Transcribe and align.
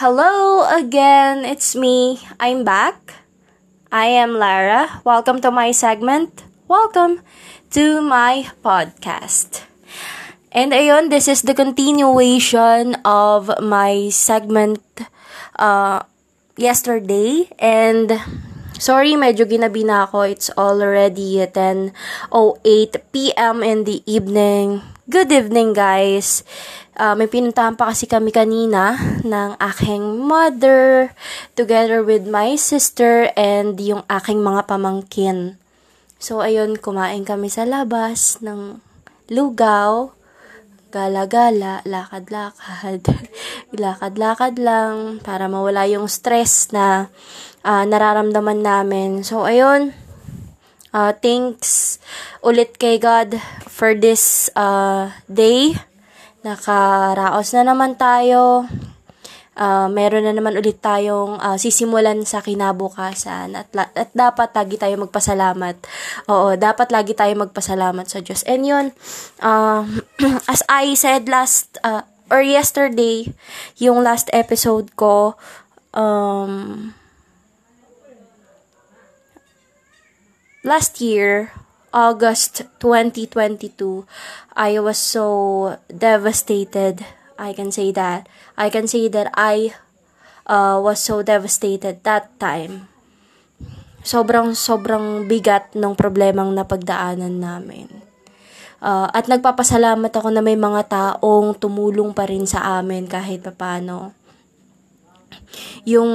Hello 0.00 0.64
again, 0.64 1.44
it's 1.44 1.76
me. 1.76 2.24
I'm 2.40 2.64
back. 2.64 3.20
I 3.92 4.08
am 4.08 4.32
Lara. 4.32 5.04
Welcome 5.04 5.44
to 5.44 5.52
my 5.52 5.76
segment. 5.76 6.40
Welcome 6.64 7.20
to 7.76 8.00
my 8.00 8.48
podcast. 8.64 9.68
And 10.56 10.72
ayun, 10.72 11.12
this 11.12 11.28
is 11.28 11.44
the 11.44 11.52
continuation 11.52 12.96
of 13.04 13.52
my 13.60 14.08
segment 14.08 14.80
uh, 15.60 16.08
yesterday. 16.56 17.52
And 17.60 18.16
sorry, 18.80 19.20
medyo 19.20 19.44
ginabi 19.44 19.84
na 19.84 20.08
ako. 20.08 20.24
It's 20.24 20.48
already 20.56 21.44
10.08 21.44 21.92
p.m. 23.12 23.60
in 23.60 23.84
the 23.84 24.00
evening. 24.08 24.80
Good 25.12 25.28
evening, 25.28 25.76
guys. 25.76 26.40
Uh, 27.00 27.16
may 27.16 27.32
pinuntahan 27.32 27.80
pa 27.80 27.88
kasi 27.88 28.04
kami 28.04 28.28
kanina 28.28 28.92
ng 29.24 29.56
aking 29.56 30.20
mother 30.20 31.16
together 31.56 32.04
with 32.04 32.28
my 32.28 32.60
sister 32.60 33.32
and 33.40 33.80
yung 33.80 34.04
aking 34.12 34.44
mga 34.44 34.68
pamangkin. 34.68 35.56
So, 36.20 36.44
ayun, 36.44 36.76
kumain 36.76 37.24
kami 37.24 37.48
sa 37.48 37.64
labas 37.64 38.44
ng 38.44 38.84
lugaw, 39.32 40.12
gala-gala, 40.92 41.80
lakad-lakad, 41.88 43.08
lakad-lakad 43.80 44.60
lang 44.60 45.24
para 45.24 45.48
mawala 45.48 45.88
yung 45.88 46.04
stress 46.04 46.68
na 46.68 47.08
uh, 47.64 47.88
nararamdaman 47.88 48.60
namin. 48.60 49.24
So, 49.24 49.48
ayun, 49.48 49.96
uh, 50.92 51.16
thanks 51.16 51.96
ulit 52.44 52.76
kay 52.76 53.00
God 53.00 53.40
for 53.64 53.96
this 53.96 54.52
uh, 54.52 55.16
day 55.24 55.80
Nakaraos 56.40 57.52
na 57.52 57.62
naman 57.68 58.00
tayo. 58.00 58.64
Uh, 59.60 59.92
meron 59.92 60.24
na 60.24 60.32
naman 60.32 60.56
ulit 60.56 60.80
tayong 60.80 61.36
uh, 61.36 61.60
sisimulan 61.60 62.24
sa 62.24 62.40
kinabukasan 62.40 63.52
at, 63.52 63.68
la- 63.76 63.92
at 63.92 64.08
dapat 64.16 64.56
lagi 64.56 64.80
tayo 64.80 64.96
magpasalamat. 65.04 65.76
Oo, 66.32 66.56
dapat 66.56 66.88
lagi 66.88 67.12
tayo 67.12 67.36
magpasalamat 67.36 68.08
sa 68.08 68.24
Diyos. 68.24 68.40
And 68.48 68.64
yun, 68.64 68.86
uh, 69.44 69.84
as 70.52 70.64
I 70.64 70.96
said 70.96 71.28
last, 71.28 71.76
uh, 71.84 72.08
or 72.32 72.40
yesterday, 72.40 73.36
yung 73.76 74.00
last 74.00 74.32
episode 74.32 74.96
ko, 74.96 75.36
um, 75.92 76.96
last 80.64 81.04
year, 81.04 81.52
August 81.90 82.70
2022, 82.78 84.06
I 84.54 84.78
was 84.78 84.94
so 84.94 85.74
devastated. 85.90 87.02
I 87.34 87.50
can 87.50 87.74
say 87.74 87.90
that. 87.90 88.30
I 88.54 88.70
can 88.70 88.86
say 88.86 89.10
that 89.10 89.34
I 89.34 89.74
uh, 90.46 90.78
was 90.78 91.02
so 91.02 91.26
devastated 91.26 92.06
that 92.06 92.30
time. 92.38 92.86
Sobrang 94.06 94.54
sobrang 94.54 95.26
bigat 95.26 95.74
ng 95.74 95.98
problemang 95.98 96.54
napagdaanan 96.54 97.42
namin. 97.42 97.90
Uh, 98.78 99.10
at 99.10 99.26
nagpapasalamat 99.26 100.14
ako 100.14 100.30
na 100.30 100.46
may 100.46 100.54
mga 100.56 100.86
taong 100.86 101.58
tumulong 101.58 102.14
pa 102.14 102.30
rin 102.30 102.46
sa 102.46 102.78
amin 102.78 103.10
kahit 103.10 103.42
papano. 103.42 104.14
Yung 105.82 106.08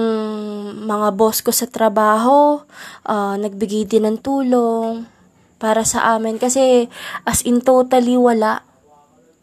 mga 0.88 1.12
boss 1.20 1.44
ko 1.44 1.52
sa 1.52 1.68
trabaho, 1.68 2.64
uh, 3.04 3.36
nagbigay 3.36 3.84
din 3.84 4.08
ng 4.08 4.18
tulong 4.24 5.15
para 5.66 5.82
sa 5.82 6.14
amin. 6.14 6.38
Kasi 6.38 6.86
as 7.26 7.42
in 7.42 7.66
totally 7.66 8.14
wala. 8.14 8.62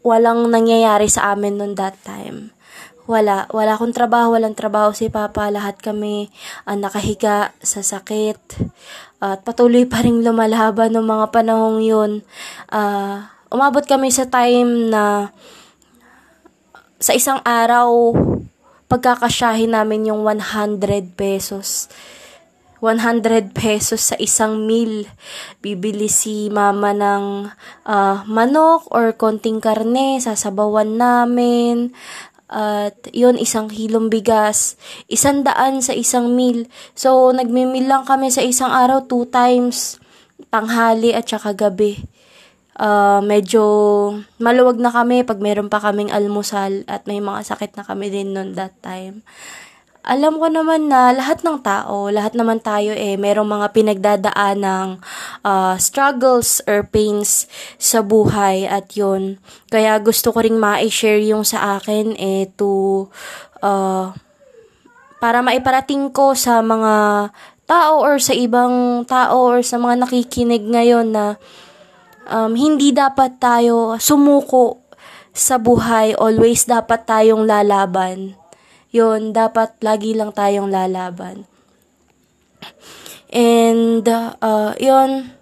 Walang 0.03 0.47
nangyayari 0.47 1.11
sa 1.11 1.35
amin 1.35 1.59
noon 1.59 1.75
that 1.75 1.99
time. 2.07 2.55
Wala. 3.03 3.51
Wala 3.51 3.75
akong 3.75 3.91
trabaho, 3.91 4.39
walang 4.39 4.55
trabaho 4.55 4.95
si 4.95 5.11
Papa. 5.11 5.51
Lahat 5.51 5.75
kami 5.75 6.31
uh, 6.63 6.79
nakahiga 6.79 7.51
sa 7.59 7.83
sakit. 7.83 8.39
At 9.19 9.23
uh, 9.23 9.37
patuloy 9.43 9.83
pa 9.83 9.99
rin 9.99 10.23
lumalaban 10.23 10.95
ng 10.95 11.03
mga 11.03 11.25
panahong 11.35 11.83
yun. 11.83 12.11
Uh, 12.71 13.27
umabot 13.51 13.83
kami 13.83 14.07
sa 14.07 14.27
time 14.31 14.87
na 14.87 15.35
sa 17.03 17.11
isang 17.11 17.43
araw, 17.43 18.15
pagkakasyahin 18.87 19.75
namin 19.75 20.07
yung 20.07 20.23
100 20.23 20.79
pesos 21.19 21.91
100 22.83 23.55
pesos 23.55 24.11
sa 24.11 24.19
isang 24.19 24.67
meal. 24.67 25.07
Bibili 25.63 26.11
si 26.11 26.51
mama 26.51 26.91
ng 26.91 27.47
uh, 27.87 28.27
manok 28.27 28.91
or 28.91 29.15
konting 29.15 29.63
karne, 29.63 30.19
sasabawan 30.19 30.99
namin. 30.99 31.95
At 32.51 33.07
yun, 33.15 33.39
isang 33.39 33.71
kilong 33.71 34.11
bigas. 34.11 34.75
Isang 35.07 35.47
daan 35.47 35.79
sa 35.79 35.95
isang 35.95 36.35
meal. 36.35 36.67
So, 36.91 37.31
nagmimil 37.31 37.87
lang 37.87 38.03
kami 38.03 38.35
sa 38.35 38.43
isang 38.43 38.75
araw 38.75 39.07
two 39.07 39.31
times. 39.31 40.03
Tanghali 40.51 41.15
at 41.15 41.23
saka 41.23 41.55
gabi. 41.55 42.03
Uh, 42.75 43.23
medyo 43.23 43.63
maluwag 44.43 44.81
na 44.81 44.91
kami 44.91 45.23
pag 45.23 45.39
meron 45.39 45.71
pa 45.71 45.79
kaming 45.79 46.09
almusal 46.09 46.83
at 46.89 47.05
may 47.05 47.21
mga 47.21 47.45
sakit 47.45 47.77
na 47.77 47.85
kami 47.85 48.09
din 48.09 48.33
noon 48.33 48.57
that 48.57 48.73
time 48.81 49.21
alam 50.03 50.35
ko 50.35 50.51
naman 50.51 50.91
na 50.91 51.15
lahat 51.15 51.47
ng 51.47 51.63
tao, 51.63 52.11
lahat 52.11 52.35
naman 52.35 52.59
tayo 52.59 52.91
eh, 52.91 53.15
merong 53.15 53.47
mga 53.47 53.67
pinagdadaan 53.71 54.59
ng 54.59 54.87
uh, 55.47 55.79
struggles 55.79 56.59
or 56.67 56.83
pains 56.83 57.47
sa 57.79 58.03
buhay 58.03 58.67
at 58.67 58.91
yun. 58.99 59.39
Kaya 59.71 59.95
gusto 60.03 60.35
ko 60.35 60.43
ring 60.43 60.59
ma-share 60.59 61.23
yung 61.23 61.47
sa 61.47 61.79
akin 61.79 62.19
eh 62.19 62.51
to 62.59 63.07
uh, 63.63 64.11
para 65.23 65.39
maiparating 65.39 66.11
ko 66.11 66.35
sa 66.35 66.59
mga 66.59 67.31
tao 67.63 68.03
or 68.03 68.19
sa 68.19 68.35
ibang 68.35 69.07
tao 69.07 69.55
or 69.55 69.63
sa 69.63 69.79
mga 69.79 70.03
nakikinig 70.03 70.67
ngayon 70.67 71.15
na 71.15 71.39
um, 72.27 72.51
hindi 72.59 72.91
dapat 72.91 73.39
tayo 73.39 73.95
sumuko 74.03 74.83
sa 75.31 75.55
buhay, 75.55 76.11
always 76.19 76.67
dapat 76.67 77.07
tayong 77.07 77.47
lalaban 77.47 78.42
yun, 78.93 79.33
dapat 79.33 79.73
lagi 79.81 80.13
lang 80.13 80.31
tayong 80.31 80.69
lalaban. 80.69 81.49
And, 83.33 84.05
uh, 84.05 84.77
yun, 84.77 85.33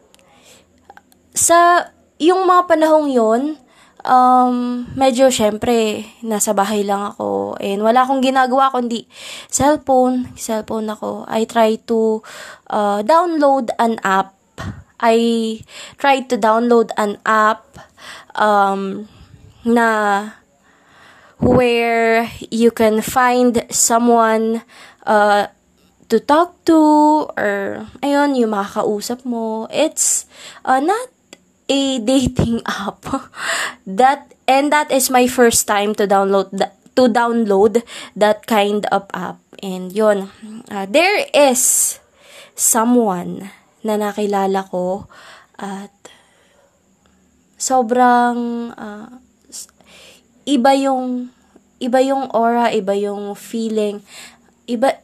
sa, 1.35 1.91
yung 2.15 2.47
mga 2.47 2.71
panahong 2.71 3.11
yun, 3.11 3.59
um, 4.07 4.87
medyo 4.95 5.27
syempre, 5.27 6.07
nasa 6.23 6.55
bahay 6.55 6.87
lang 6.87 7.13
ako. 7.13 7.59
And 7.59 7.83
wala 7.83 8.07
akong 8.07 8.23
ginagawa 8.23 8.73
kundi 8.73 9.05
cellphone, 9.51 10.31
cellphone 10.37 10.89
ako. 10.89 11.27
I 11.27 11.45
try 11.45 11.77
to 11.91 12.23
uh, 12.69 13.03
download 13.05 13.75
an 13.77 13.99
app. 14.01 14.33
I 15.01 15.59
tried 15.97 16.29
to 16.29 16.37
download 16.37 16.93
an 16.93 17.17
app 17.25 17.65
um, 18.37 19.09
na 19.65 19.87
where 21.41 22.29
you 22.53 22.69
can 22.69 23.01
find 23.01 23.65
someone 23.73 24.61
uh, 25.05 25.49
to 26.07 26.19
talk 26.21 26.53
to 26.69 26.77
or 27.33 27.87
ayun 28.05 28.37
yung 28.37 28.53
makakausap 28.53 29.25
mo. 29.25 29.65
It's 29.73 30.29
uh, 30.63 30.79
not 30.79 31.09
a 31.65 31.97
dating 31.99 32.61
app. 32.69 33.01
That 33.89 34.37
and 34.45 34.71
that 34.71 34.93
is 34.93 35.09
my 35.09 35.25
first 35.25 35.65
time 35.65 35.97
to 35.97 36.05
download 36.05 36.53
that 36.53 36.77
to 36.95 37.09
download 37.09 37.81
that 38.15 38.45
kind 38.45 38.85
of 38.93 39.09
app. 39.13 39.41
And 39.63 39.89
yun 39.89 40.29
uh, 40.69 40.85
there 40.85 41.25
is 41.33 41.97
someone 42.53 43.49
na 43.81 43.97
nakilala 43.97 44.69
ko 44.69 45.09
at 45.57 45.93
sobrang 47.57 48.73
uh, 48.77 49.21
iba 50.45 50.71
yung 50.77 51.29
iba 51.81 51.99
yung 52.01 52.29
aura, 52.29 52.69
iba 52.69 52.93
yung 52.93 53.33
feeling, 53.33 54.05
iba 54.69 55.01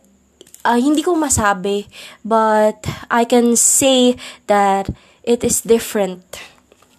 uh, 0.61 0.77
hindi 0.77 1.01
ko 1.01 1.17
masabi, 1.17 1.89
but 2.21 2.83
I 3.09 3.25
can 3.25 3.57
say 3.57 4.19
that 4.45 4.91
it 5.25 5.41
is 5.41 5.65
different 5.65 6.23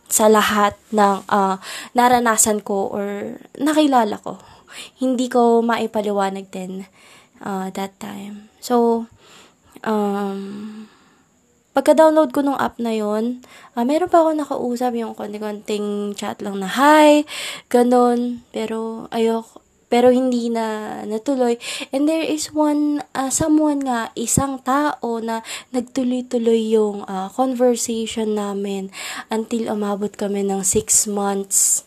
sa 0.09 0.27
lahat 0.27 0.75
ng 0.91 1.23
uh, 1.29 1.61
naranasan 1.93 2.65
ko 2.65 2.89
or 2.89 3.37
nakilala 3.61 4.17
ko. 4.25 4.41
Hindi 4.99 5.29
ko 5.29 5.61
maipaliwanag 5.61 6.49
din 6.49 6.89
uh, 7.45 7.69
that 7.77 7.93
time. 8.01 8.49
So, 8.59 9.07
um, 9.85 10.89
pagka-download 11.79 12.35
ko 12.35 12.43
nung 12.43 12.59
app 12.59 12.83
na 12.83 12.91
yon, 12.91 13.47
uh, 13.79 13.87
meron 13.87 14.11
pa 14.11 14.27
ako 14.27 14.35
nakausap 14.35 14.99
yung 14.99 15.15
konting-konting 15.15 16.19
chat 16.19 16.43
lang 16.43 16.59
na 16.59 16.67
hi, 16.67 17.23
ganun. 17.71 18.43
Pero 18.51 19.07
ayok, 19.15 19.63
pero 19.87 20.11
hindi 20.11 20.51
na 20.51 20.99
natuloy. 21.07 21.55
And 21.95 22.11
there 22.11 22.27
is 22.27 22.51
one, 22.51 23.07
uh, 23.15 23.31
someone 23.31 23.87
nga, 23.87 24.11
isang 24.19 24.59
tao 24.67 25.23
na 25.23 25.47
nagtuloy-tuloy 25.71 26.75
yung 26.75 27.07
uh, 27.07 27.31
conversation 27.31 28.35
namin 28.35 28.91
until 29.31 29.71
umabot 29.71 30.11
kami 30.11 30.43
ng 30.43 30.67
six 30.67 31.07
months 31.07 31.87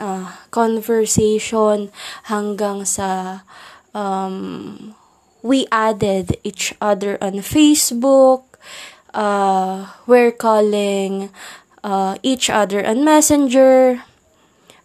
uh, 0.00 0.32
conversation 0.48 1.92
hanggang 2.24 2.88
sa 2.88 3.44
um, 3.92 4.96
we 5.44 5.68
added 5.68 6.40
each 6.42 6.72
other 6.80 7.20
on 7.20 7.44
Facebook. 7.44 8.56
Uh, 9.16 9.88
we're 10.04 10.28
calling 10.28 11.32
uh, 11.80 12.20
each 12.20 12.52
other 12.52 12.84
on 12.84 13.00
Messenger. 13.00 14.04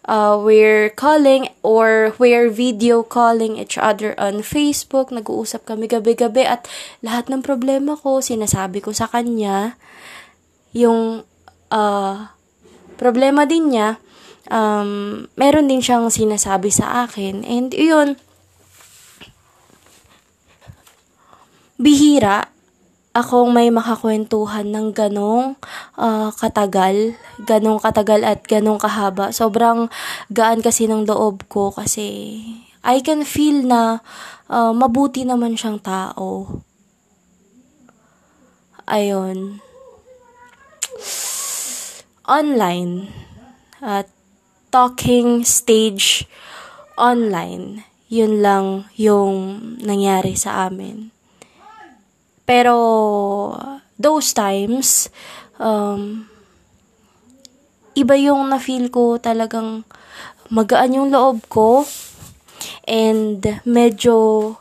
Uh, 0.08 0.40
we're 0.40 0.88
calling 0.88 1.52
or 1.60 2.16
we're 2.16 2.48
video 2.48 3.04
calling 3.04 3.60
each 3.60 3.76
other 3.76 4.16
on 4.16 4.40
Facebook. 4.40 5.12
Nag-uusap 5.12 5.68
kami 5.68 5.84
gabi-gabi 5.84 6.48
at 6.48 6.64
lahat 7.04 7.28
ng 7.28 7.44
problema 7.44 7.92
ko, 7.92 8.24
sinasabi 8.24 8.80
ko 8.80 8.96
sa 8.96 9.04
kanya. 9.04 9.76
Yung 10.72 11.28
uh, 11.68 12.16
problema 12.96 13.44
din 13.44 13.76
niya, 13.76 14.00
um, 14.48 15.28
meron 15.36 15.68
din 15.68 15.84
siyang 15.84 16.08
sinasabi 16.08 16.72
sa 16.72 17.04
akin. 17.04 17.44
And 17.44 17.68
yun, 17.76 18.16
bihira 21.76 22.48
akong 23.12 23.52
may 23.52 23.68
makakwentuhan 23.68 24.72
ng 24.72 24.96
ganong 24.96 25.60
uh, 26.00 26.32
katagal, 26.32 27.12
ganong 27.44 27.76
katagal 27.76 28.24
at 28.24 28.40
ganong 28.48 28.80
kahaba. 28.80 29.30
Sobrang 29.30 29.92
gaan 30.32 30.64
kasi 30.64 30.88
ng 30.88 31.04
loob 31.04 31.44
ko 31.52 31.68
kasi 31.68 32.40
I 32.82 33.04
can 33.04 33.22
feel 33.28 33.62
na 33.68 34.00
uh, 34.48 34.72
mabuti 34.72 35.28
naman 35.28 35.54
siyang 35.54 35.78
tao. 35.78 36.48
Ayun. 38.88 39.62
Online. 42.26 43.12
At 43.78 44.08
talking 44.72 45.44
stage 45.44 46.24
online. 46.96 47.84
Yun 48.08 48.40
lang 48.40 48.88
yung 48.96 49.60
nangyari 49.84 50.32
sa 50.32 50.66
amin. 50.66 51.11
Pero, 52.52 52.76
those 53.96 54.36
times, 54.36 55.08
um, 55.56 56.28
iba 57.96 58.12
yung 58.20 58.52
na-feel 58.52 58.92
ko 58.92 59.16
talagang 59.16 59.88
magaan 60.52 61.00
yung 61.00 61.08
loob 61.08 61.48
ko 61.48 61.88
and 62.84 63.40
medyo 63.64 64.52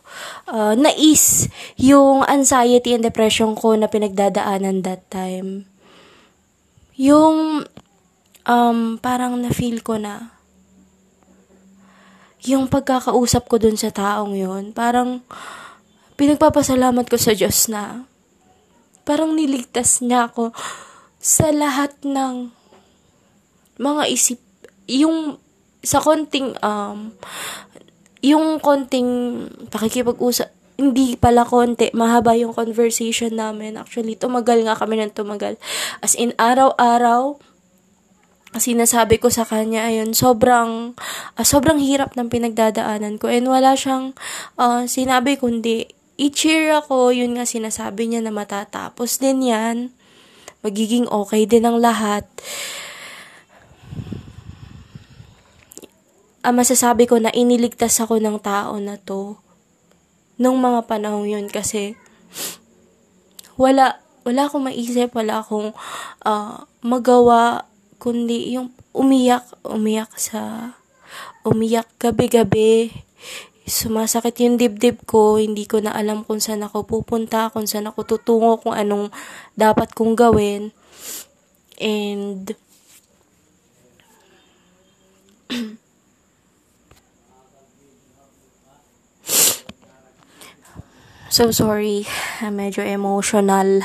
uh, 0.47 0.71
nais 0.71 1.51
yung 1.75 2.23
anxiety 2.31 2.95
and 2.95 3.03
depression 3.03 3.59
ko 3.59 3.75
na 3.75 3.91
pinagdadaanan 3.91 4.87
that 4.87 5.03
time. 5.11 5.67
Yung 6.95 7.67
um, 8.47 8.79
parang 9.03 9.35
na-feel 9.35 9.83
ko 9.83 9.99
na 9.99 10.31
yung 12.47 12.71
pagkakausap 12.71 13.51
ko 13.51 13.59
dun 13.59 13.75
sa 13.75 13.91
taong 13.91 14.31
yun, 14.31 14.71
parang 14.71 15.27
pinagpapasalamat 16.15 17.05
ko 17.07 17.17
sa 17.17 17.35
Diyos 17.35 17.67
na 17.71 18.07
parang 19.03 19.33
niligtas 19.33 19.99
niya 20.03 20.29
ako 20.29 20.53
sa 21.21 21.53
lahat 21.53 21.93
ng 22.01 22.49
mga 23.81 24.03
isip, 24.09 24.39
yung 24.89 25.37
sa 25.81 25.97
konting, 25.97 26.53
um, 26.61 27.13
yung 28.21 28.61
konting 28.61 29.09
pakikipag-usap, 29.73 30.49
hindi 30.81 31.13
pala 31.13 31.45
konti, 31.45 31.93
mahaba 31.93 32.33
yung 32.33 32.57
conversation 32.57 33.37
namin. 33.37 33.77
Actually, 33.77 34.17
tumagal 34.17 34.65
nga 34.65 34.73
kami 34.73 34.97
ng 34.97 35.13
tumagal. 35.13 35.57
As 36.01 36.17
in, 36.17 36.33
araw-araw, 36.41 37.37
sinasabi 38.57 39.21
ko 39.21 39.29
sa 39.29 39.45
kanya, 39.45 39.85
ayun, 39.85 40.17
sobrang, 40.17 40.97
uh, 41.37 41.45
sobrang 41.45 41.77
hirap 41.77 42.17
ng 42.17 42.33
pinagdadaanan 42.33 43.21
ko. 43.21 43.29
And 43.29 43.45
wala 43.45 43.77
siyang 43.77 44.17
uh, 44.57 44.89
sinabi 44.89 45.37
kundi, 45.37 45.85
i-cheer 46.21 46.69
ako, 46.77 47.09
yun 47.09 47.33
nga 47.33 47.49
sinasabi 47.49 48.05
niya 48.05 48.21
na 48.21 48.29
matatapos 48.29 49.17
din 49.17 49.49
yan. 49.49 49.89
Magiging 50.61 51.09
okay 51.09 51.49
din 51.49 51.65
ang 51.65 51.81
lahat. 51.81 52.29
Ang 56.45 56.61
masasabi 56.61 57.09
ko 57.09 57.17
na 57.17 57.33
iniligtas 57.33 57.97
ako 57.97 58.21
ng 58.21 58.37
tao 58.37 58.77
na 58.77 59.01
to 59.01 59.41
nung 60.37 60.61
mga 60.61 60.85
panahon 60.85 61.29
yun 61.29 61.45
kasi 61.49 61.97
wala 63.57 64.01
wala 64.21 64.49
akong 64.49 64.69
maisip, 64.69 65.13
wala 65.17 65.41
akong 65.41 65.73
uh, 66.25 66.65
magawa 66.81 67.65
kundi 68.01 68.57
yung 68.57 68.73
umiyak, 68.93 69.45
umiyak 69.65 70.13
sa 70.17 70.73
umiyak 71.45 71.89
gabi-gabi 71.97 72.89
sumasakit 73.71 74.35
yung 74.43 74.59
dibdib 74.59 75.07
ko, 75.07 75.39
hindi 75.39 75.63
ko 75.63 75.79
na 75.79 75.95
alam 75.95 76.27
kung 76.27 76.43
saan 76.43 76.67
ako 76.67 76.83
pupunta, 76.83 77.47
kung 77.55 77.63
saan 77.63 77.87
ako 77.87 78.03
tutungo, 78.03 78.59
kung 78.59 78.75
anong 78.75 79.07
dapat 79.55 79.95
kong 79.95 80.19
gawin. 80.19 80.75
And, 81.79 82.51
so 91.31 91.55
sorry, 91.55 92.03
medyo 92.43 92.83
emotional 92.83 93.79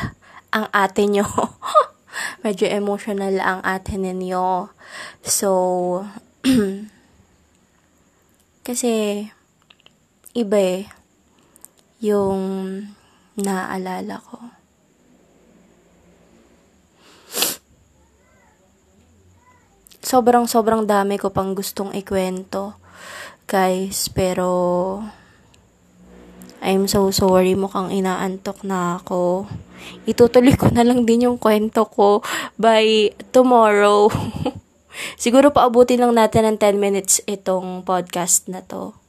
ang 0.51 0.67
ate 0.75 1.07
nyo. 1.07 1.31
medyo 2.45 2.67
emotional 2.67 3.39
ang 3.39 3.63
ate 3.63 3.95
ninyo. 3.95 4.67
So, 5.23 6.03
kasi, 8.67 9.31
iba 10.37 10.61
eh, 10.61 10.85
yung 12.05 12.37
naaalala 13.41 14.21
ko. 14.21 14.37
Sobrang 20.05 20.45
sobrang 20.45 20.85
dami 20.85 21.17
ko 21.17 21.33
pang 21.33 21.57
gustong 21.57 21.97
ikwento, 21.97 22.77
guys, 23.49 24.13
pero 24.13 25.01
I'm 26.61 26.85
so 26.85 27.09
sorry, 27.11 27.57
mukhang 27.57 27.91
inaantok 27.91 28.61
na 28.61 29.01
ako. 29.01 29.49
Itutuloy 30.05 30.55
ko 30.55 30.69
na 30.69 30.85
lang 30.85 31.09
din 31.09 31.27
yung 31.27 31.41
kwento 31.41 31.89
ko 31.89 32.21
by 32.61 33.11
tomorrow. 33.33 34.13
Siguro 35.23 35.49
paabutin 35.49 36.05
lang 36.05 36.13
natin 36.13 36.45
ng 36.55 36.57
10 36.61 36.77
minutes 36.77 37.25
itong 37.25 37.83
podcast 37.89 38.53
na 38.53 38.61
to 38.61 39.06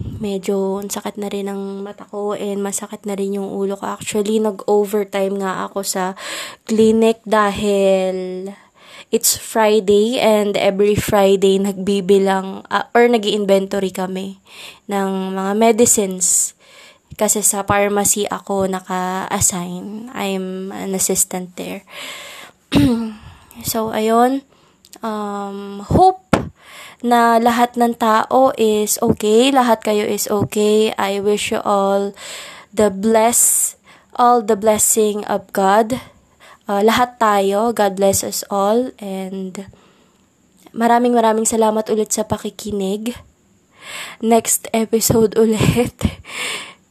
medyo 0.00 0.82
sakit 0.84 1.16
na 1.20 1.28
rin 1.30 1.48
ang 1.50 1.82
mata 1.82 2.06
ko 2.08 2.34
and 2.34 2.60
masakit 2.60 3.02
na 3.06 3.14
rin 3.14 3.38
yung 3.38 3.48
ulo 3.48 3.78
ko. 3.78 3.94
Actually, 3.94 4.40
nag-overtime 4.42 5.38
nga 5.40 5.68
ako 5.68 5.86
sa 5.86 6.18
clinic 6.66 7.22
dahil 7.26 8.48
it's 9.14 9.38
Friday 9.38 10.18
and 10.18 10.58
every 10.58 10.98
Friday 10.98 11.62
nagbibilang 11.62 12.66
uh, 12.66 12.86
or 12.96 13.06
nag 13.06 13.22
inventory 13.22 13.94
kami 13.94 14.42
ng 14.90 15.34
mga 15.34 15.52
medicines. 15.54 16.58
Kasi 17.14 17.46
sa 17.46 17.62
pharmacy 17.62 18.26
ako 18.26 18.66
naka-assign. 18.66 20.10
I'm 20.10 20.74
an 20.74 20.98
assistant 20.98 21.54
there. 21.54 21.86
so, 23.70 23.94
ayun. 23.94 24.42
Um, 24.98 25.84
hope 25.86 26.23
na 27.00 27.40
lahat 27.42 27.74
ng 27.74 27.96
tao 27.96 28.52
is 28.54 29.00
okay, 29.02 29.50
lahat 29.50 29.82
kayo 29.82 30.04
is 30.06 30.30
okay. 30.30 30.94
I 30.94 31.18
wish 31.18 31.50
you 31.50 31.64
all 31.64 32.14
the 32.70 32.90
bless, 32.90 33.74
all 34.14 34.42
the 34.42 34.54
blessing 34.54 35.26
of 35.26 35.50
God. 35.54 35.98
Uh, 36.64 36.80
lahat 36.80 37.20
tayo, 37.20 37.74
God 37.74 37.98
bless 37.98 38.24
us 38.24 38.42
all 38.48 38.94
and 39.02 39.68
maraming 40.74 41.14
maraming 41.14 41.46
salamat 41.46 41.86
ulit 41.90 42.10
sa 42.10 42.26
pakikinig. 42.26 43.14
Next 44.24 44.66
episode 44.72 45.36
ulit. 45.42 45.94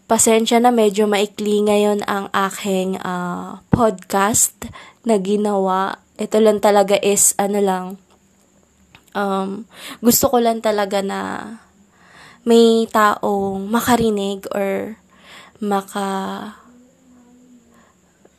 Pasensya 0.06 0.62
na 0.62 0.70
medyo 0.70 1.10
maikli 1.10 1.64
ngayon 1.64 2.06
ang 2.06 2.30
aking 2.32 3.02
uh, 3.02 3.64
podcast 3.74 4.70
na 5.04 5.18
ginawa. 5.18 6.00
Ito 6.22 6.38
lang 6.38 6.62
talaga 6.62 6.94
is 7.02 7.34
ano 7.42 7.60
lang, 7.60 7.86
um, 9.14 9.66
gusto 10.02 10.30
ko 10.30 10.38
lang 10.42 10.60
talaga 10.60 11.02
na 11.02 11.20
may 12.44 12.86
taong 12.92 13.72
makarinig 13.72 14.44
or 14.52 15.00
maka 15.64 16.08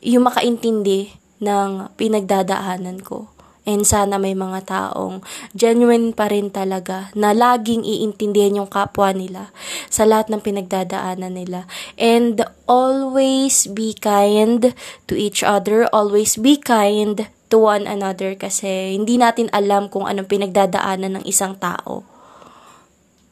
yung 0.05 0.29
makaintindi 0.29 1.09
ng 1.41 1.89
pinagdadaanan 1.97 3.01
ko. 3.01 3.33
And 3.65 3.81
sana 3.81 4.21
may 4.21 4.37
mga 4.37 4.69
taong 4.69 5.25
genuine 5.57 6.13
pa 6.13 6.29
rin 6.29 6.53
talaga 6.53 7.09
na 7.17 7.33
laging 7.33 7.81
iintindihan 7.81 8.61
yung 8.61 8.69
kapwa 8.69 9.09
nila 9.09 9.49
sa 9.89 10.05
lahat 10.05 10.29
ng 10.29 10.45
pinagdadaanan 10.45 11.33
nila. 11.33 11.65
And 11.97 12.45
always 12.69 13.65
be 13.65 13.97
kind 13.97 14.77
to 15.09 15.13
each 15.17 15.41
other. 15.41 15.89
Always 15.89 16.37
be 16.37 16.61
kind 16.61 17.25
to 17.55 17.63
one 17.63 17.87
another 17.87 18.35
kasi 18.35 18.99
hindi 18.99 19.15
natin 19.15 19.47
alam 19.55 19.87
kung 19.87 20.03
anong 20.03 20.27
pinagdadaanan 20.27 21.23
ng 21.23 21.23
isang 21.23 21.55
tao 21.55 22.03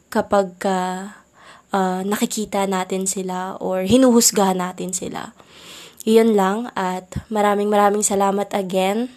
kapag 0.08 0.56
uh, 0.64 1.12
uh, 1.76 2.00
nakikita 2.08 2.64
natin 2.64 3.04
sila 3.04 3.60
or 3.60 3.84
hinuhusgahan 3.84 4.64
natin 4.64 4.96
sila. 4.96 5.36
Iyon 6.08 6.40
lang 6.40 6.72
at 6.80 7.12
maraming 7.28 7.68
maraming 7.68 8.08
salamat 8.08 8.48
again. 8.56 9.12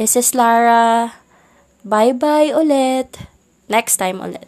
This 0.00 0.16
is 0.16 0.32
Lara. 0.32 1.20
Bye-bye 1.84 2.56
ulit. 2.56 3.28
Next 3.68 4.00
time 4.00 4.24
ulit. 4.24 4.47